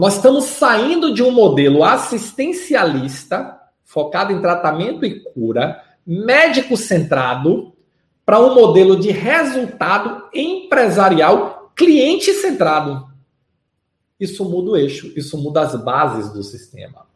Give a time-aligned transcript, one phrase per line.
[0.00, 7.74] Nós estamos saindo de um modelo assistencialista, focado em tratamento e cura, médico centrado,
[8.24, 13.10] para um modelo de resultado empresarial cliente centrado.
[14.18, 17.06] Isso muda o eixo, isso muda as bases do sistema.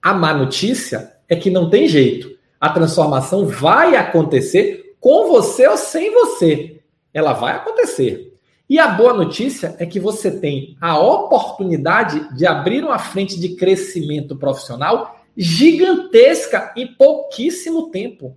[0.00, 2.38] A má notícia é que não tem jeito.
[2.58, 6.80] A transformação vai acontecer com você ou sem você.
[7.12, 8.37] Ela vai acontecer.
[8.68, 13.56] E a boa notícia é que você tem a oportunidade de abrir uma frente de
[13.56, 18.36] crescimento profissional gigantesca em pouquíssimo tempo.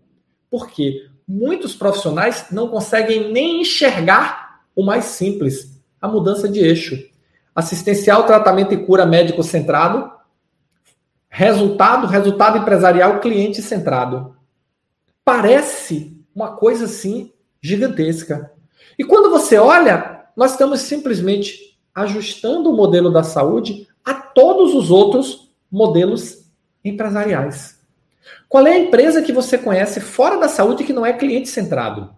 [0.50, 6.98] Porque muitos profissionais não conseguem nem enxergar o mais simples, a mudança de eixo.
[7.54, 10.10] Assistencial, tratamento e cura médico centrado,
[11.28, 14.34] resultado, resultado empresarial cliente centrado.
[15.26, 18.52] Parece uma coisa assim gigantesca.
[18.98, 24.90] E quando você olha, nós estamos simplesmente ajustando o modelo da saúde a todos os
[24.90, 26.46] outros modelos
[26.84, 27.80] empresariais.
[28.48, 32.14] Qual é a empresa que você conhece fora da saúde que não é cliente centrado?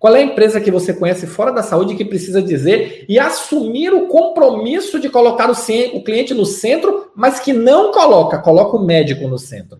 [0.00, 3.92] Qual é a empresa que você conhece fora da saúde que precisa dizer e assumir
[3.92, 9.28] o compromisso de colocar o, cliente no centro, mas que não coloca, coloca o médico
[9.28, 9.78] no centro?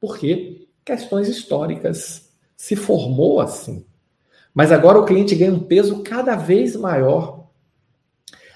[0.00, 0.66] Por quê?
[0.84, 2.28] Questões históricas.
[2.56, 3.86] Se formou assim.
[4.58, 7.44] Mas agora o cliente ganha um peso cada vez maior.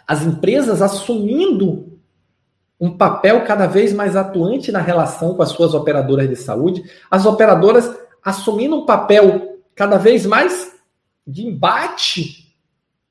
[0.05, 1.97] As empresas assumindo
[2.81, 7.25] um papel cada vez mais atuante na relação com as suas operadoras de saúde, as
[7.25, 7.89] operadoras
[8.21, 10.73] assumindo um papel cada vez mais
[11.25, 12.53] de embate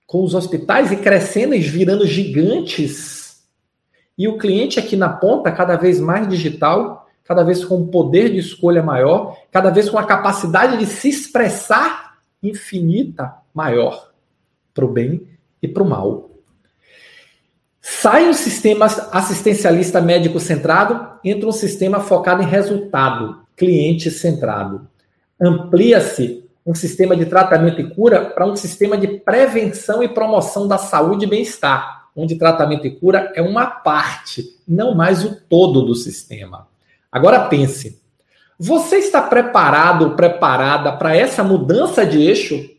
[0.06, 3.46] com os hospitais e crescendo e virando gigantes.
[4.18, 8.34] E o cliente aqui na ponta, cada vez mais digital, cada vez com um poder
[8.34, 12.11] de escolha maior, cada vez com a capacidade de se expressar
[12.42, 14.12] infinita maior
[14.74, 15.28] para o bem
[15.62, 16.30] e para o mal.
[17.82, 24.88] Sai um sistema assistencialista médico centrado, entra um sistema focado em resultado, cliente centrado.
[25.40, 30.78] Amplia-se um sistema de tratamento e cura para um sistema de prevenção e promoção da
[30.78, 35.96] saúde e bem-estar, onde tratamento e cura é uma parte, não mais o todo do
[35.96, 36.68] sistema.
[37.12, 38.01] Agora pense,
[38.64, 42.70] você está preparado ou preparada para essa mudança de eixo?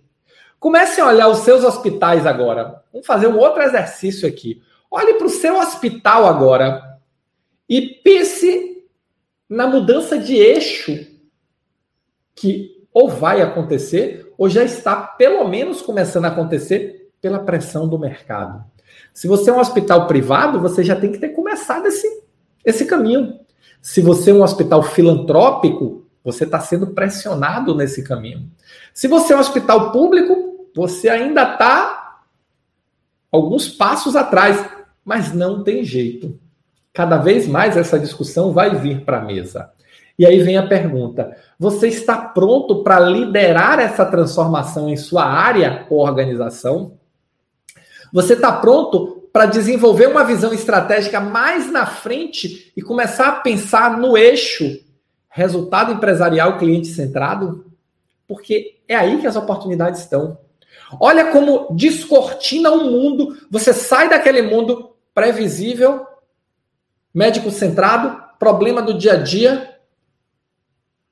[0.60, 2.84] Comece a olhar os seus hospitais agora.
[2.93, 4.62] Vamos fazer um outro exercício aqui.
[4.88, 7.00] Olhe para o seu hospital agora
[7.69, 8.87] e pense
[9.48, 11.04] na mudança de eixo
[12.32, 17.99] que ou vai acontecer ou já está pelo menos começando a acontecer pela pressão do
[17.99, 18.64] mercado.
[19.12, 22.22] Se você é um hospital privado, você já tem que ter começado esse,
[22.64, 23.41] esse caminho.
[23.82, 28.48] Se você é um hospital filantrópico, você está sendo pressionado nesse caminho.
[28.94, 32.20] Se você é um hospital público, você ainda está
[33.31, 34.65] alguns passos atrás,
[35.04, 36.38] mas não tem jeito.
[36.93, 39.72] Cada vez mais essa discussão vai vir para a mesa.
[40.16, 45.87] E aí vem a pergunta: você está pronto para liderar essa transformação em sua área
[45.91, 46.93] ou organização?
[48.12, 53.98] Você está pronto para desenvolver uma visão estratégica mais na frente e começar a pensar
[53.98, 54.81] no eixo
[55.28, 57.72] resultado empresarial cliente centrado?
[58.28, 60.38] Porque é aí que as oportunidades estão.
[61.00, 66.06] Olha como descortina um mundo, você sai daquele mundo previsível,
[67.14, 69.72] médico centrado, problema do dia a dia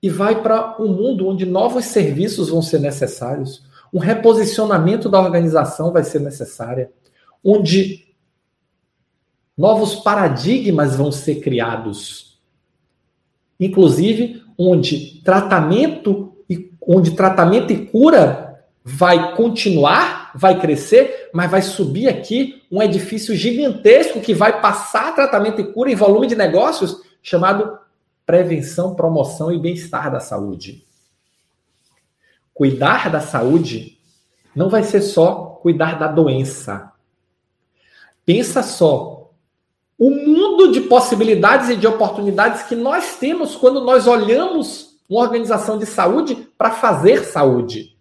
[0.02, 5.92] e vai para um mundo onde novos serviços vão ser necessários, um reposicionamento da organização
[5.92, 6.90] vai ser necessária,
[7.44, 8.09] onde
[9.60, 12.40] Novos paradigmas vão ser criados.
[13.60, 22.08] Inclusive, onde tratamento e onde tratamento e cura vai continuar, vai crescer, mas vai subir
[22.08, 27.78] aqui um edifício gigantesco que vai passar tratamento e cura em volume de negócios chamado
[28.24, 30.86] prevenção, promoção e bem-estar da saúde.
[32.54, 33.98] Cuidar da saúde
[34.56, 36.92] não vai ser só cuidar da doença.
[38.24, 39.19] Pensa só,
[40.00, 45.76] o mundo de possibilidades e de oportunidades que nós temos quando nós olhamos uma organização
[45.76, 47.94] de saúde para fazer saúde.